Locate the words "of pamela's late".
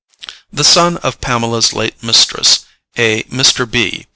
1.03-2.01